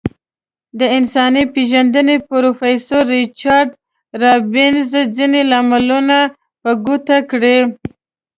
د 0.79 0.81
انسان 0.97 1.35
پیژندنې 1.53 2.15
پروفیسور 2.29 3.03
ریچارد 3.17 3.71
رابینز 4.23 4.89
ځینې 5.15 5.41
لاملونه 5.51 6.17
په 6.61 6.69
ګوته 6.85 7.17
کړي. 7.31 7.59